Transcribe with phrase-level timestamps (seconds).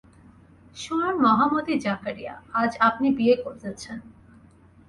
[0.75, 3.97] শুনুন মহামতি জাকারিয়া, আজ আপনি বিয়ে করেছেন।